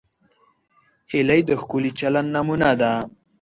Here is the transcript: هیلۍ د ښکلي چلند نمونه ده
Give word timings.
هیلۍ 1.11 1.41
د 1.49 1.51
ښکلي 1.61 1.91
چلند 1.99 2.29
نمونه 2.35 2.69
ده 2.79 2.91